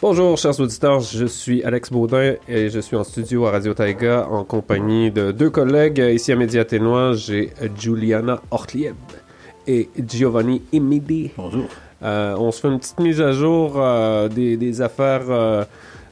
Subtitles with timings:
[0.00, 4.26] Bonjour chers auditeurs, je suis Alex Baudin et je suis en studio à Radio Taiga
[4.30, 5.98] en compagnie de deux collègues.
[5.98, 8.94] Ici à Média Ténois, j'ai Juliana Ortlieb
[9.66, 11.32] et Giovanni Emidi.
[11.36, 11.66] Bonjour.
[12.02, 15.64] Euh, on se fait une petite mise à jour euh, des, des affaires euh,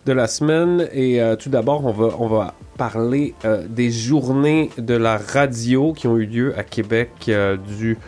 [0.07, 4.71] de la semaine et euh, tout d'abord on va, on va parler euh, des journées
[4.79, 7.99] de la radio qui ont eu lieu à Québec euh, du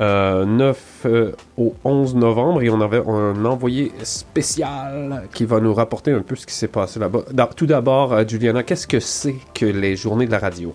[0.00, 5.74] euh, 9 euh, au 11 novembre et on avait un envoyé spécial qui va nous
[5.74, 7.24] rapporter un peu ce qui s'est passé là-bas.
[7.54, 10.72] Tout d'abord, Juliana, qu'est-ce que c'est que les journées de la radio?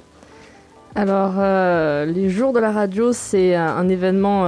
[0.94, 1.34] Alors,
[2.06, 4.46] les jours de la radio, c'est un, événement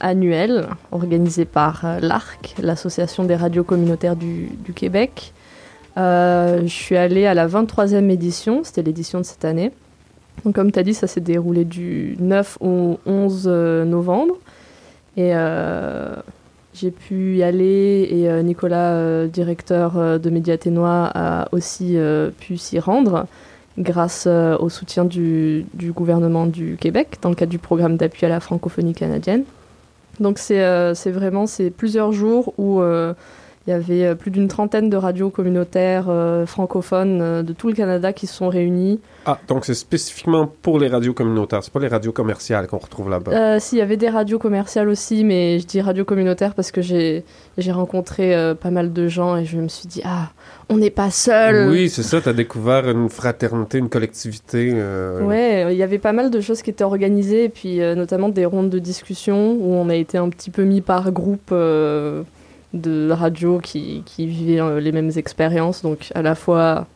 [0.00, 5.32] annuel organisé par l'ARC, l'Association des radios communautaires du Québec.
[5.96, 9.70] Euh, je suis allée à la 23e édition, c'était l'édition de cette année.
[10.44, 14.34] Donc, comme tu as dit, ça s'est déroulé du 9 au 11 euh, novembre.
[15.16, 16.16] Et euh,
[16.74, 21.96] j'ai pu y aller, et Nicolas, directeur de Média Ténois, a aussi
[22.40, 23.26] pu s'y rendre
[23.78, 28.28] grâce au soutien du, du gouvernement du Québec dans le cadre du programme d'appui à
[28.28, 29.44] la francophonie canadienne.
[30.18, 32.82] Donc c'est vraiment c'est plusieurs jours où
[33.66, 37.68] il y avait euh, plus d'une trentaine de radios communautaires euh, francophones euh, de tout
[37.68, 39.00] le Canada qui se sont réunis.
[39.26, 43.08] Ah, donc c'est spécifiquement pour les radios communautaires, c'est pas les radios commerciales qu'on retrouve
[43.08, 43.32] là-bas.
[43.32, 46.70] Euh, si, il y avait des radios commerciales aussi, mais je dis radios communautaires parce
[46.70, 47.24] que j'ai
[47.72, 50.30] rencontré pas mal de gens et je me suis dit, ah,
[50.68, 51.70] on n'est pas seul.
[51.70, 54.72] Oui, c'est ça, t'as découvert une fraternité, une collectivité.
[54.74, 57.94] euh, Ouais, il y avait pas mal de choses qui étaient organisées, et puis euh,
[57.94, 61.50] notamment des rondes de discussion où on a été un petit peu mis par groupe
[61.52, 62.22] euh,
[62.74, 66.86] de radios qui, qui vivaient euh, les mêmes expériences, donc à la fois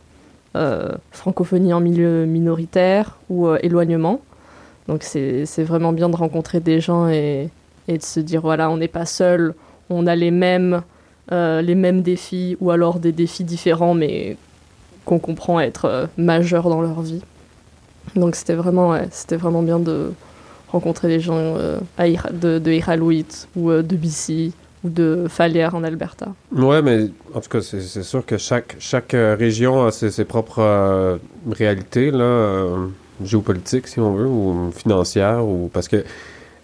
[0.57, 4.21] euh, francophonie en milieu minoritaire ou euh, éloignement.
[4.89, 7.51] Donc c'est vraiment bien de rencontrer des gens et,
[7.89, 9.55] et de se dire voilà, on n'est pas seul,
[9.91, 10.81] on a les mêmes,
[11.31, 14.39] les mêmes défis ou alors des défis différents mais
[15.05, 17.21] qu'on comprend être majeurs dans leur vie.
[18.17, 18.99] Donc c'était vraiment,
[19.33, 20.15] vraiment bien de
[20.69, 24.53] rencontrer des gens de, de ou de BC
[24.85, 26.29] ou de Falaire en Alberta?
[26.53, 30.25] Ouais, mais en tout cas, c'est sûr que chaque, chaque euh, région a ses, ses
[30.25, 31.17] propres euh,
[31.51, 32.87] réalités, là, euh,
[33.25, 36.05] géopolitiques, si on veut, ou financières, ou parce que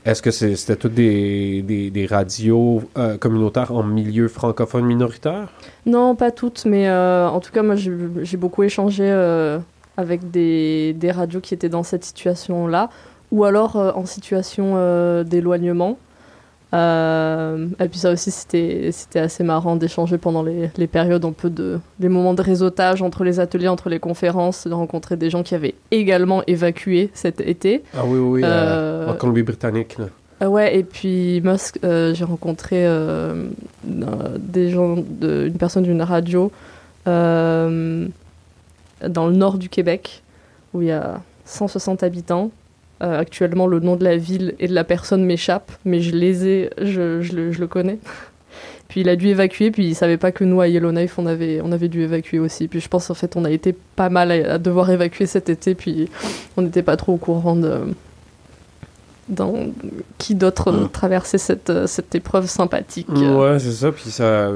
[0.05, 5.49] est-ce que c'était toutes des, des, des radios euh, communautaires en milieu francophone minoritaire?
[5.87, 9.11] Non, pas toutes, mais en tout cas, moi j'ai beaucoup échangé
[9.97, 12.91] avec des, des radios qui étaient dans cette situation-là,
[13.33, 15.99] ou alors en situation d'éloignement.
[16.75, 18.91] Euh, et puis ça aussi, c'était
[19.21, 21.79] assez marrant d'échanger pendant les, les périodes un peu de...
[22.01, 25.55] les moments de réseautage entre les ateliers, entre les conférences, de rencontrer des gens qui
[25.55, 27.83] avaient également évacué cet été.
[27.97, 29.97] Ah oui, oui, Euh, en Colombie-Britannique.
[30.41, 33.45] Ah ouais, et puis ce- euh, j'ai rencontré euh,
[33.85, 36.51] des gens, de, une personne d'une radio
[37.07, 38.11] dans
[39.27, 40.23] le nord du Québec,
[40.73, 42.51] où il y a 160 habitants.
[43.05, 46.47] Euh, actuellement, le nom de la ville et de la personne m'échappe, mais je les
[46.47, 47.99] ai, je, je le, je le connais.
[48.89, 51.61] Puis il a dû évacuer, puis il savait pas que nous à Yellowknife on avait,
[51.63, 52.69] on avait dû évacuer aussi.
[52.69, 55.49] Puis je pense en fait on a été pas mal à, à devoir évacuer cet
[55.49, 56.09] été, puis
[56.57, 57.81] on n'était pas trop au courant de
[59.29, 59.55] dans
[60.19, 60.89] qui d'autre Mm.
[60.91, 63.09] traversait cette, euh, cette épreuve sympathique.
[63.11, 63.53] euh.
[63.55, 63.91] Ouais, c'est ça.
[63.91, 64.51] Puis ça,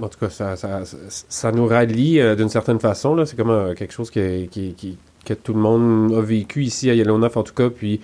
[0.00, 0.80] en tout cas, ça, ça,
[1.28, 3.22] ça, nous rallie euh, d'une certaine façon.
[3.26, 6.90] C'est comme euh, quelque chose qui, qui, qui- que tout le monde a vécu ici
[6.90, 8.00] à Yellowknife, en tout cas, puis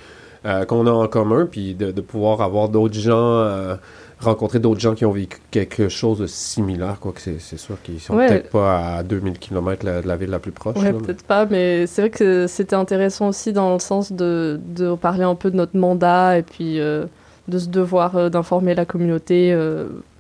[0.47, 3.77] euh, qu'on a en commun, puis de, de pouvoir avoir d'autres gens, euh,
[4.21, 8.01] rencontrer d'autres gens qui ont vécu quelque chose de similaire, quoi que c'est, sûr qu'ils
[8.01, 8.29] sont Ouais.
[8.29, 10.77] peut-être pas à 2000 km de la ville la plus proche.
[10.77, 14.59] Ouais, mais- peut-être pas, mais c'est vrai que c'était intéressant aussi dans le sens de,
[14.75, 17.05] de parler un peu de notre mandat et puis euh,
[17.49, 19.55] de ce devoir d'informer la communauté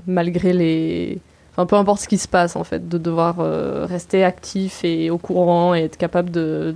[0.06, 1.18] malgré les.
[1.60, 5.10] Enfin, peu importe ce qui se passe en fait, de devoir euh, rester actif et
[5.10, 6.74] au courant et être capable de,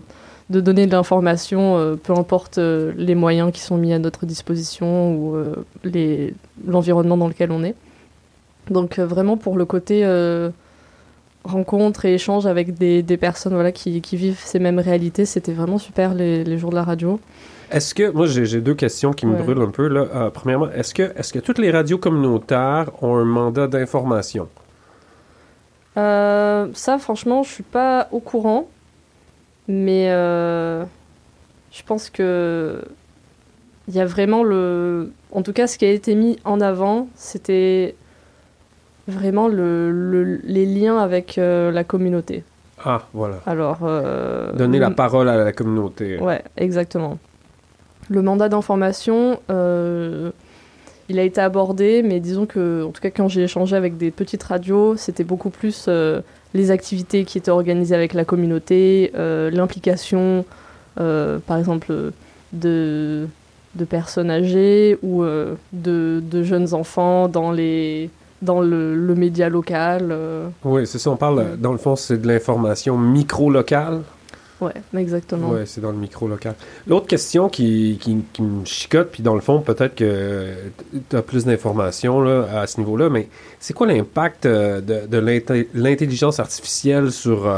[0.51, 4.27] de donner de l'information, euh, peu importe euh, les moyens qui sont mis à notre
[4.27, 5.37] disposition ou
[5.85, 6.35] les-
[6.67, 7.75] l'environnement dans lequel on est.
[8.71, 10.05] Donc, vraiment pour le côté.
[11.45, 15.27] rencontre et échange avec des, des personnes voilà, qui, qui vivent ces mêmes réalités.
[15.27, 17.21] C'était vraiment super les, les jours de la radio.
[17.71, 19.43] Est-ce que, moi j'ai j'ai deux questions qui me Ouais.
[19.43, 19.89] brûlent un peu.
[19.89, 20.07] Là.
[20.15, 24.49] Euh, premièrement, est-ce que, est-ce que toutes les radios communautaires ont un mandat d'information?
[25.97, 28.69] Euh, ça, franchement, je suis pas au courant.
[29.67, 30.85] Mais euh,
[31.73, 32.83] je pense que
[33.89, 35.13] il y a vraiment le.
[35.33, 37.95] En tout cas, ce qui a été mis en avant, c'était
[39.09, 42.45] vraiment le, les liens avec la communauté.
[42.85, 43.41] Ah, voilà.
[43.47, 43.79] Alors.
[44.55, 46.19] Donner la parole à la communauté.
[46.19, 47.19] Ouais, exactement.
[48.11, 49.41] Le mandat d'information,
[51.09, 54.11] il a été abordé, mais disons que, en tout cas, quand j'ai échangé avec des
[54.11, 55.89] petites radios, c'était beaucoup plus
[56.55, 60.45] les activités qui étaient organisées avec la communauté, l'implication,
[60.97, 62.13] par exemple,
[62.53, 63.29] de
[63.75, 68.11] de personnes âgées ou euh, de, de, jeunes enfants dans, les,
[68.43, 70.09] dans le, le média local.
[70.11, 70.49] Euh.
[70.65, 74.03] Oui, c'est ça, on parle, dans le fond, c'est de l'information micro-locale.
[74.61, 75.51] Oui, exactement.
[75.51, 76.55] Oui, c'est dans le micro-local.
[76.87, 80.55] L'autre question qui, qui, qui, me chicote, puis dans le fond, peut-être que
[81.11, 83.29] tu as plus d'informations à ce niveau-là, mais
[83.59, 87.49] c'est quoi l'impact euh, de, de l'intelligence artificielle sur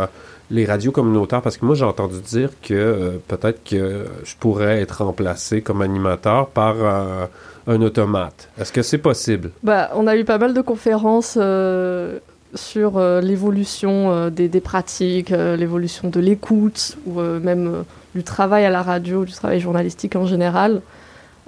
[0.50, 1.42] les radios communautaires?
[1.42, 5.82] Parce que moi j'ai entendu dire que euh, peut-être que je pourrais être remplacé comme
[5.82, 7.26] animateur par euh,
[7.66, 8.48] un automate.
[8.58, 9.50] Est-ce que c'est possible?
[9.62, 12.18] Bah, on a eu pas mal de conférences euh,
[12.54, 17.84] sur l'évolution des, des, pratiques, l'évolution de l'écoute ou même
[18.14, 20.80] du travail à la radio, du travail journalistique en général.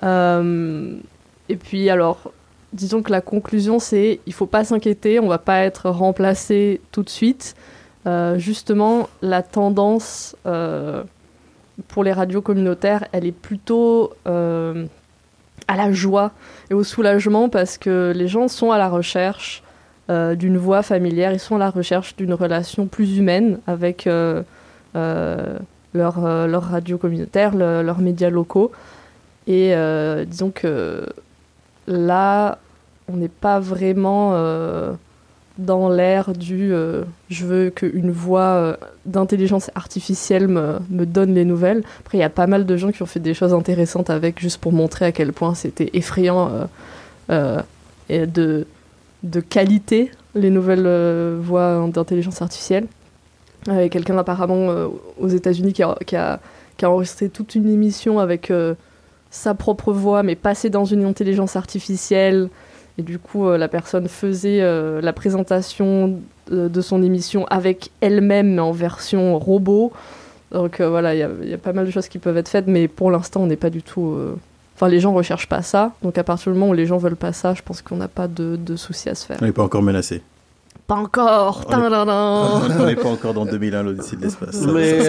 [0.02, 2.32] et puis alors
[2.72, 7.02] disons que la conclusion c'est il faut pas s'inquiéter, on va pas être remplacé tout
[7.02, 7.54] de suite.
[8.06, 11.02] Euh, justement, la tendance euh,
[11.88, 14.86] pour les radios communautaires, elle est plutôt euh,
[15.66, 16.32] à la joie
[16.70, 19.62] et au soulagement parce que les gens sont à la recherche
[20.08, 24.44] d'une voix familière, ils sont à la recherche d'une relation plus humaine avec leur,
[25.94, 28.72] leur, radio communautaire, leurs médias locaux.
[29.46, 29.74] Et
[30.26, 31.06] disons que
[31.86, 32.58] là,
[33.12, 34.34] on n'est pas vraiment
[35.58, 38.76] dans l'ère du euh, je veux qu'une voix euh,
[39.06, 41.82] d'intelligence artificielle me, me, donne les nouvelles.
[42.00, 44.40] Après, il y a pas mal de gens qui ont fait des choses intéressantes avec,
[44.40, 46.68] juste pour montrer à quel point c'était effrayant
[47.30, 47.60] euh,
[48.08, 48.66] de,
[49.22, 52.86] de qualité, les nouvelles voix d'intelligence artificielle.
[53.66, 54.88] Il y a quelqu'un apparemment
[55.18, 56.40] aux États-Unis qui a, qui, a,
[56.82, 58.52] enregistré toute une émission avec
[59.30, 62.48] sa propre voix, mais passée dans une intelligence artificielle.
[62.98, 66.20] Et du coup, euh, la personne faisait euh, la présentation
[66.50, 69.92] de, son émission avec elle-même, mais en version robot.
[70.50, 72.88] Donc euh, voilà, il y, a pas mal de choses qui peuvent être faites, mais
[72.88, 74.16] pour l'instant, on n'est pas du tout.
[74.78, 75.90] Enfin, les gens recherchent pas ça.
[76.02, 78.06] Donc à partir du moment où les gens veulent pas ça, je pense qu'on n'a
[78.06, 79.36] pas de, de, soucis à se faire.
[79.42, 80.22] On n'est pas encore menacé.
[80.86, 81.66] Pas encore.
[81.68, 84.62] On n'est pas encore dans 2001 l'Odyssée de l'espace.
[84.72, 85.00] Mais,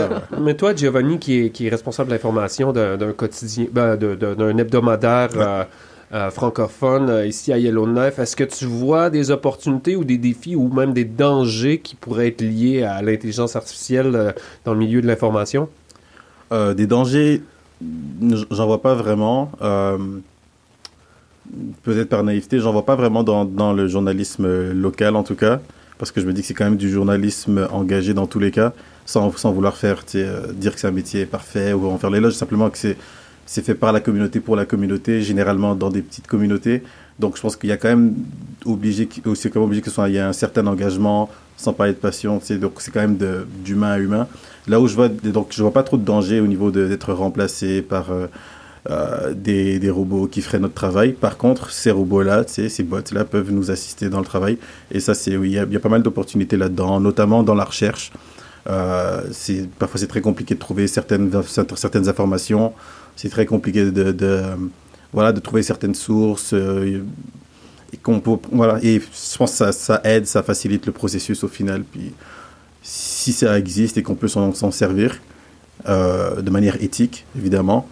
[0.41, 5.67] mais, toi, Giovanni, qui est, qui est responsable de l'information d'un quotidien, ben, d'un hebdomadaire.
[6.11, 8.17] Euh, francophone euh, ici à Yellowknife.
[8.17, 12.29] Est-ce que tu vois des opportunités ou des défis ou même des dangers qui pourraient
[12.29, 14.31] être liés à l'intelligence artificielle euh,
[14.65, 15.69] dans le milieu de l'information?
[16.75, 17.43] des dangers,
[17.81, 19.51] j'en vois pas vraiment.
[21.83, 25.59] Peut-être par naïveté, j'en vois pas vraiment dans, dans, le journalisme local en tout cas,
[25.97, 28.51] parce que je me dis que c'est quand même du journalisme engagé dans tous les
[28.51, 28.73] cas,
[29.05, 32.69] sans, sans vouloir faire dire que c'est un métier parfait ou en faire l'éloge, simplement
[32.69, 36.83] que c'est fait par la communauté pour la communauté, généralement dans des petites communautés.
[37.19, 38.15] Donc je pense qu'il y a quand même
[38.65, 41.97] obligé, aussi quand même obligé que soit, y a un certain engagement, sans parler de
[41.97, 42.41] passion.
[42.61, 43.17] Donc c'est quand même
[43.63, 44.27] d'humain à humain.
[44.67, 47.81] Là où je vois, donc je vois pas trop de danger au niveau d'être remplacé
[47.81, 48.27] par euh,
[48.89, 51.11] euh, des, robots qui feraient notre travail.
[51.11, 54.57] Par contre, ces robots-là, ces bots-là peuvent nous assister dans le travail.
[54.91, 58.11] Et ça, c'est il y, a pas mal d'opportunités là-dedans, notamment dans la recherche.
[58.69, 59.21] Euh,
[59.79, 61.31] parfois c'est très compliqué de trouver certaines
[61.75, 62.73] certaines informations
[63.19, 64.43] c'est très compliqué de,
[65.13, 66.53] voilà, de trouver certaines sources.
[66.53, 67.03] Euh,
[67.93, 71.43] et, qu'on peut, voilà, et je pense que ça, ça, aide, ça facilite le processus
[71.43, 71.83] au final.
[71.83, 72.11] Puis,
[72.83, 75.19] si ça existe et qu'on peut s'en servir
[75.87, 77.87] euh, de manière éthique, évidemment,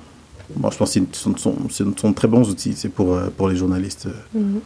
[0.56, 1.56] moi je pense que ce sont,
[1.98, 4.08] sont, très bons outils c'est pour, euh, pour les journalistes.
[4.36, 4.60] Mm-hmm.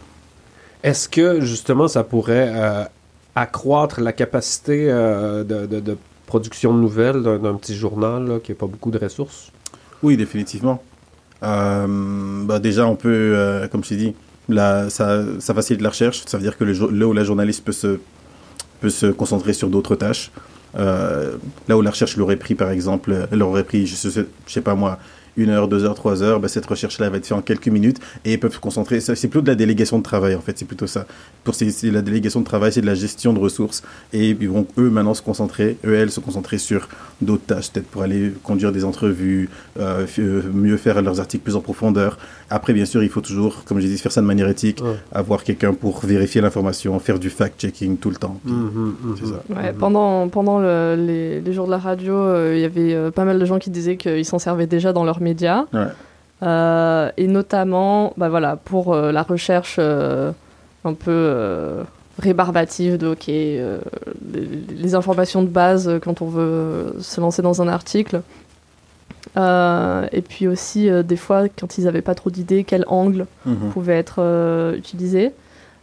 [0.83, 2.89] Est-ce que justement ça pourrait
[3.35, 8.91] accroître la capacité de, de, production de nouvelles d'un petit journal qui n'a pas beaucoup
[8.91, 9.51] de ressources?
[10.03, 10.81] Oui, définitivement.
[11.43, 14.15] Euh, bah déjà, on peut, euh, comme je dit,
[14.49, 16.23] là, ça, ça, facilite la recherche.
[16.25, 17.99] Ça veut dire que le, là où la journaliste peut se,
[18.79, 20.31] peut se concentrer sur d'autres tâches.
[20.77, 21.35] Euh,
[21.67, 24.09] là où la recherche l'aurait pris, par exemple, elle aurait pris, je sais,
[24.47, 24.99] je sais pas moi,
[25.37, 27.97] une heure, deux heures, trois heures, ben, cette recherche-là va être faite en quelques minutes
[28.25, 28.99] et ils peuvent se concentrer.
[28.99, 31.05] C'est plutôt de la délégation de travail, en fait, c'est plutôt ça.
[31.43, 33.83] Pour c'est la délégation de travail, c'est de la gestion de ressources
[34.13, 36.87] et ils vont eux maintenant se concentrer, eux, elles se concentrer sur
[37.21, 41.55] d'autres tâches, peut-être pour aller conduire des entrevues, euh, euh, mieux faire leurs articles plus
[41.55, 42.17] en profondeur.
[42.51, 45.43] Après, bien sûr, il faut toujours, comme je dis, faire ça de manière éthique, avoir
[45.43, 48.39] quelqu'un pour vérifier l'information, faire du fact-checking tout le temps.
[48.43, 49.55] Mmh, mmh, mmh, ça.
[49.55, 53.39] Ouais, pendant pendant les, les, jours de la radio, euh, il y avait pas mal
[53.39, 55.65] de gens qui disaient qu'ils s'en servaient déjà dans leur médias.
[56.43, 60.31] Euh, et notamment, bah voilà, pour euh, la recherche euh,
[60.83, 61.83] un peu
[62.19, 63.79] rébarbatif de ok les,
[64.75, 68.21] les, informations de base quand on veut se lancer dans un article.
[69.37, 73.69] Et puis aussi des fois quand ils n'avaient pas trop d'idées, quel angle Mhm.
[73.73, 75.31] pouvait être utilisé.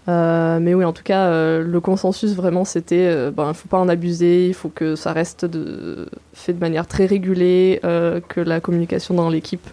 [0.09, 3.69] Euh, mais oui, en tout cas, euh, le consensus vraiment, c'était, euh, ben, il faut
[3.69, 8.19] pas en abuser, il faut que ça reste de, fait de manière très régulée, euh,
[8.27, 9.69] que la communication dans l'équipe,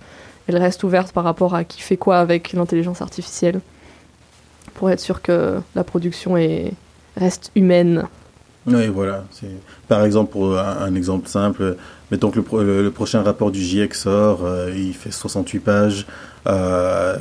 [0.48, 3.62] elle reste ouverte par rapport à qui fait quoi avec l'intelligence artificielle,
[4.74, 6.74] pour être sûr que la production est,
[7.16, 8.04] reste humaine.
[8.68, 9.26] Oui, voilà.
[9.88, 11.76] Par exemple, pour un, exemple simple,
[12.12, 15.60] mettons que le, pro- le- le prochain rapport du GIEC sort, euh, il fait 68
[15.60, 16.08] pages.
[16.48, 17.16] Euh,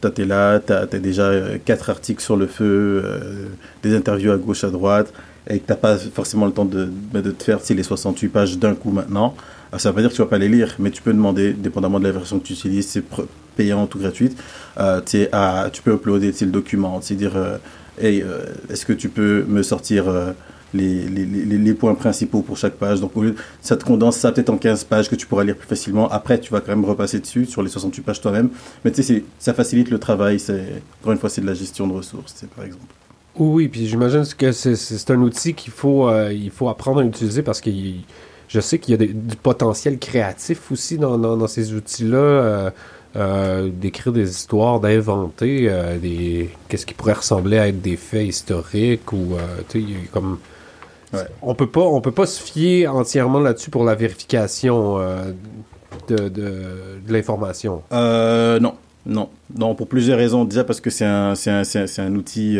[0.00, 3.48] toi, t'es là, t'as as déjà euh, quatre articles sur le feu, euh,
[3.82, 5.12] des interviews à gauche, à droite,
[5.50, 8.74] et que t'as pas forcément le temps de, de te faire les 68 pages d'un
[8.74, 9.34] coup maintenant.
[9.76, 11.98] Ça veut pas dire que tu vas pas les lire, mais tu peux demander, dépendamment
[11.98, 13.04] de la version que tu utilises, c'est
[13.56, 14.38] payante ou gratuite,
[14.78, 15.00] euh,
[15.32, 17.32] à- tu peux uploader le document, c'est dire,
[17.98, 20.04] est-ce que tu peux me sortir
[20.74, 23.00] les, les, les, points principaux pour chaque page.
[23.00, 23.12] Donc,
[23.60, 26.08] ça te condense ça peut-être en 15 pages que tu pourras lire plus facilement.
[26.10, 28.50] Après, tu vas quand même repasser dessus sur les 68 pages toi-même.
[28.84, 30.38] Mais tu sais, ça facilite le travail.
[31.00, 32.84] Encore une fois, c'est de la gestion de ressources, par exemple.
[33.38, 37.60] Oui, puis j'imagine que c'est- un outil qu'il faut, euh, faut apprendre à utiliser parce
[37.60, 37.70] que
[38.48, 42.18] je sais qu'il y a du potentiel créatif aussi dans, dans, ces outils-là.
[42.18, 42.70] euh,
[43.16, 49.10] euh, d'écrire des histoires, d'inventer des qu'est-ce qui pourrait ressembler à être des faits historiques
[49.14, 49.34] ou
[49.70, 50.38] tu sais comme
[51.12, 51.20] Ouais.
[51.42, 55.32] on peut pas on peut pas se fier entièrement là-dessus pour la vérification euh,
[56.08, 57.82] de, de, de l'information.
[57.92, 58.74] Euh, non,
[59.06, 60.44] non, non, pour plusieurs raisons.
[60.44, 62.58] Déjà parce que c'est un, c'est un, c'est un, outil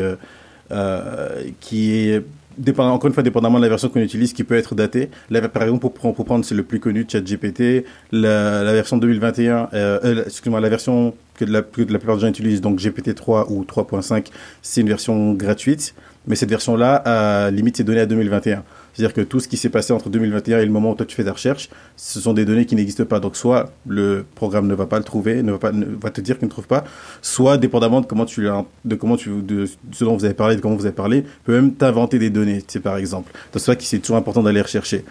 [0.70, 2.24] euh, qui est,
[2.56, 5.10] dépendant, encore une fois, dépendamment de la version qu'on utilise, qui peut être daté.
[5.30, 8.96] Là, par exemple, pour, prendre- pour prendre c'est le plus connu, ChatGPT, la, la version
[8.98, 12.28] 2021, euh, euh, excuse-moi, la version que de la, que de la plupart des gens
[12.28, 14.26] utilisent, donc GPT-3 ou 3.5,
[14.62, 15.94] c'est une version gratuite.
[16.28, 18.62] Mais cette version-là, limite, c'est donné à 2021.
[18.94, 21.14] C'est-à-dire que tout ce qui s'est passé entre 2021 et le moment où toi tu
[21.14, 23.20] fais ta recherche, ce sont des données qui n'existent pas.
[23.20, 26.20] Donc soit le programme ne va pas le trouver, ne va pas, ne- va te
[26.20, 26.84] dire qu'il ne trouve pas,
[27.22, 28.48] soit dépendamment de comment tu
[28.84, 31.52] de comment tu, de ce dont vous avez parlé, de comment vous avez parlé, peut
[31.54, 33.30] même t'inventer des données, c'est par exemple.
[33.32, 35.04] Donc c'est ça qui c'est toujours important d'aller rechercher.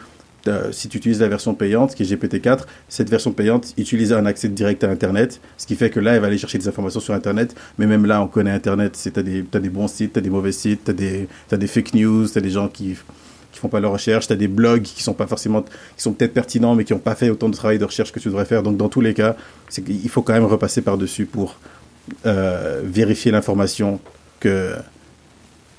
[0.47, 4.25] Euh, si tu utilises la version payante, qui est GPT-4, cette version payante utilise un
[4.25, 6.99] accès direct à Internet, ce qui fait que là, elle va aller chercher des informations
[6.99, 7.55] sur Internet.
[7.77, 8.95] Mais même là, on connaît Internet.
[8.95, 11.67] C'est t'as des, t'as des bons sites, t'as des mauvais sites, t'as des, t'as des
[11.67, 12.95] fake news, t'as des gens qui
[13.51, 16.33] qui font pas leur recherche, t'as des blogs qui sont pas forcément, qui sont peut-être
[16.33, 18.61] pertinents, mais qui n'ont pas fait autant de travail de recherche que tu devrais faire.
[18.61, 19.35] Donc dans tous les cas,
[19.71, 21.55] qu'il faut quand même repasser par dessus pour
[22.25, 23.99] euh, vérifier l'information
[24.39, 24.73] que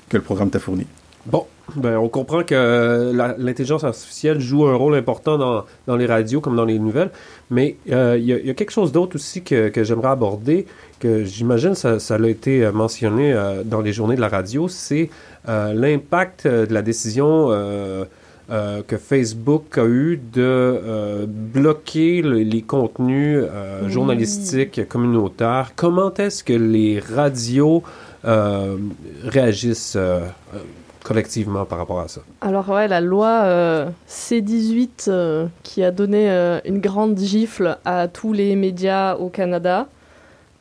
[0.09, 0.87] que le programme t'a fourni.
[1.25, 1.45] Bon,
[1.75, 6.41] ben, on comprend que la- l'intelligence artificielle joue un rôle important dans, dans les radios
[6.41, 7.11] comme dans les nouvelles,
[7.49, 10.09] mais euh, il y, a- il y a quelque chose d'autre aussi que, que j'aimerais
[10.09, 10.65] aborder,
[10.99, 14.67] que j'imagine ça, ça a été euh, mentionné euh, dans les journées de la radio,
[14.67, 15.09] c'est
[15.47, 18.05] euh, l'impact euh, de la décision euh,
[18.51, 23.91] euh, que Facebook a eu de euh, bloquer le- les contenus euh, Oui.
[23.91, 25.73] journalistiques communautaires.
[25.75, 27.83] Comment est-ce que les radios
[28.25, 28.75] euh,
[29.23, 30.19] réagissent euh,
[30.55, 30.57] euh,
[31.03, 32.21] collectivement par rapport à ça.
[32.41, 38.07] Alors ouais, la loi euh, C18 euh, qui a donné euh, une grande gifle à
[38.07, 39.87] tous les médias au Canada.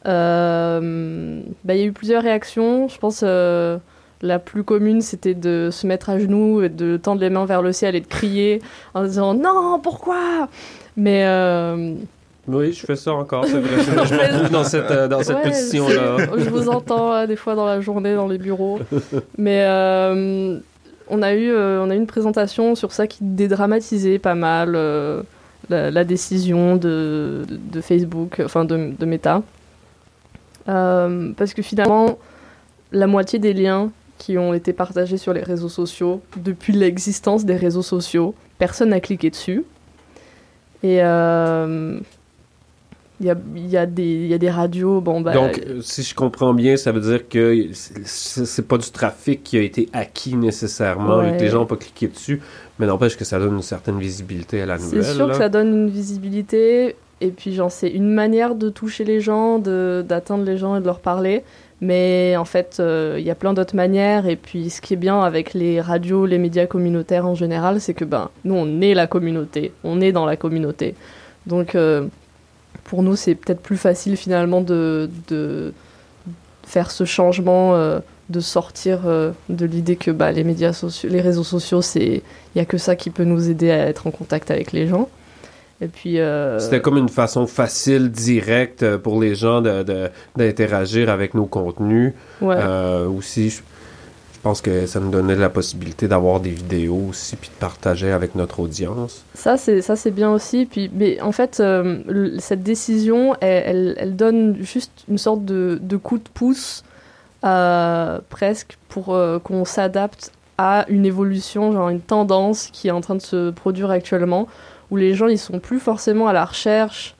[0.04, 2.88] Bah, Il y a eu plusieurs réactions.
[2.88, 7.30] Je pense la plus commune, c'était de se mettre à genoux, et de tendre les
[7.30, 8.62] mains vers le ciel et de crier
[8.95, 10.49] en disant non, pourquoi?
[10.97, 11.25] Mais
[12.49, 13.85] Oui, je fais ça encore, c'est vrai.
[13.85, 16.17] Je me retrouve dans cette, euh, dans cette Ouais, position-là.
[16.38, 18.78] Je vous entends euh, des fois dans la journée, dans les bureaux.
[19.37, 20.59] Mais euh,
[21.09, 24.73] on, a eu, euh, on a eu une présentation sur ça qui dédramatisait pas mal
[25.69, 29.43] la, la décision de, de- de Facebook, enfin de, de Meta.
[30.64, 32.19] Parce que finalement,
[32.93, 37.57] la moitié des liens qui ont été partagés sur les réseaux sociaux, depuis l'existence des
[37.57, 39.64] réseaux sociaux, personne n'a cliqué dessus.
[40.83, 41.00] Et
[43.21, 45.33] il y, a, il y, a des- il y a des radios, bon bah...
[45.33, 49.59] Donc, euh, si je comprends bien, ça veut dire que c'est pas du trafic qui
[49.59, 52.41] a été acquis nécessairement et que les gens n'ont pas cliqué dessus,
[52.79, 55.05] mais n'empêche que ça donne une certaine visibilité à la nouvelle.
[55.05, 55.33] C'est sûr là.
[55.33, 59.59] que ça donne une visibilité, et puis genre c'est une manière de toucher les gens,
[59.59, 61.43] d'atteindre les gens et de leur parler.
[61.81, 64.27] Mais en fait, euh, il y a plein d'autres manières.
[64.27, 67.95] Et puis, ce qui est bien avec les radios, les médias communautaires en général, c'est
[67.95, 69.71] que ben, nous, on est la communauté.
[69.85, 70.97] On est dans la communauté.
[71.47, 72.07] Donc, euh,
[72.88, 75.73] pour nous, c'est peut-être plus facile finalement de, de
[76.66, 81.21] faire ce changement, euh, de sortir euh, de l'idée que bah, les médias sociaux, les
[81.21, 82.07] réseaux sociaux, c'est
[82.54, 84.87] il n'y a que ça qui peut nous aider à être en contact avec les
[84.87, 85.09] gens.
[85.80, 86.18] Et puis.
[86.18, 91.47] euh, C'était comme une façon facile, directe pour les gens de- de- d'interagir avec nos
[91.47, 92.12] contenus.
[92.40, 92.57] ouais.
[93.16, 93.61] Aussi,
[94.38, 98.12] je, pense que ça nous donnait la possibilité d'avoir des vidéos aussi, puis de partager
[98.12, 99.25] avec notre audience.
[99.35, 100.64] Ça, c'est ça, c'est bien aussi.
[100.64, 101.99] Puis, mais en fait, euh,
[102.38, 106.85] cette décision, elle, elle- donne juste une sorte de, de coup de pouce,
[107.45, 113.00] euh, presque, pour euh, qu'on s'adapte à une évolution, genre une tendance qui est en
[113.00, 114.47] train de se produire actuellement,
[114.90, 117.14] où les gens, ils sont plus forcément à la recherche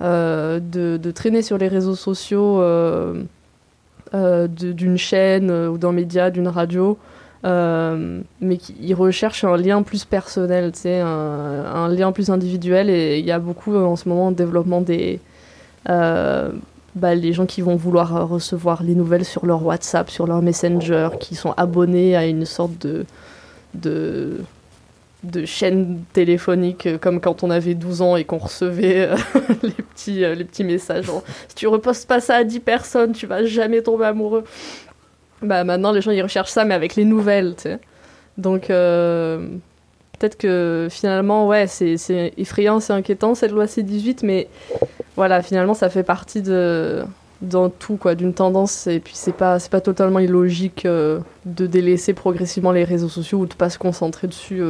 [0.00, 2.62] de, de traîner sur les réseaux sociaux
[4.12, 6.98] d'une chaîne euh, ou d'un média, d'une radio.
[7.42, 12.90] Euh, mais qui ils recherchent un lien plus personnel, un, un lien plus individuel.
[12.90, 15.20] Et il y a beaucoup euh, en ce moment de développement des.
[15.88, 16.50] euh,
[16.96, 20.42] bah, les gens qui vont vouloir euh, recevoir les nouvelles sur leur WhatsApp, sur leur
[20.42, 22.86] Messenger, qui sont abonnés à une sorte
[23.74, 24.38] de
[25.22, 29.16] de chaîne téléphonique euh, comme quand on avait 12 ans et qu'on recevait euh,
[29.62, 31.10] les, petits, euh, les petits messages
[31.48, 34.44] si tu repostes pas ça à 10 personnes tu vas jamais tomber amoureux
[35.42, 37.78] bah maintenant les gens ils recherchent ça mais avec les nouvelles tu sais.
[38.38, 44.48] Donc peut-être que finalement ouais c'est c'est effrayant c'est inquiétant cette loi C18 mais
[45.16, 47.02] voilà finalement ça fait partie de
[47.42, 52.14] d'un tout quoi d'une tendance et puis c'est pas c'est pas totalement illogique de délaisser
[52.14, 54.62] progressivement les réseaux sociaux ou de pas se concentrer dessus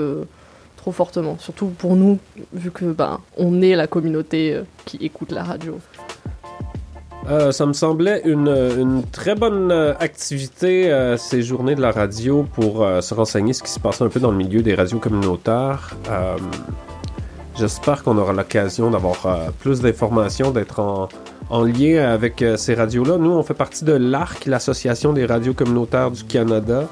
[0.81, 2.19] trop fortement surtout pour nous
[2.55, 5.79] vu que ben on est la communauté euh, qui écoute la radio
[7.29, 10.73] Euh, ça me semblait une, très bonne euh, activité,
[11.19, 12.75] ces journées de la radio, pour
[13.09, 15.95] se renseigner ce qui se passe un peu dans le milieu des radios communautaires.
[17.59, 19.19] J'espère qu'on aura l'occasion d'avoir
[19.61, 21.11] plus d'informations, d'être en,
[21.51, 23.19] en lien avec ces radios-là.
[23.19, 26.89] Nous, on fait partie de l'ARC, l'Association des radios communautaires du Canada,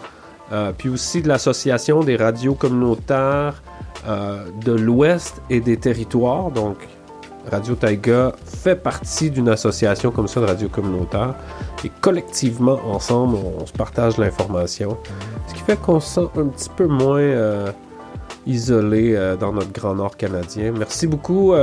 [0.53, 3.63] euh, puis aussi de l'Association des radios communautaires
[4.07, 6.51] euh, de l'Ouest et des territoires.
[6.51, 6.77] Donc,
[7.51, 11.35] Radio Taiga fait partie d'une association comme ça de radio communautaire.
[11.85, 14.97] Et collectivement, ensemble, on, se partage l'information.
[15.49, 17.71] Ce qui fait qu'on se sent un petit peu moins euh,
[18.47, 20.73] isolé dans notre Grand Nord canadien.
[20.77, 21.55] Merci beaucoup,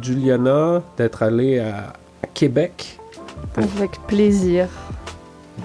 [0.00, 1.92] Juliana, d'être allée à
[2.34, 2.98] Québec.
[3.56, 4.68] avec plaisir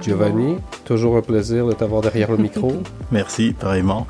[0.01, 2.73] Giovanni, toujours un plaisir de t'avoir derrière le micro.
[3.11, 4.07] Merci, pareillement.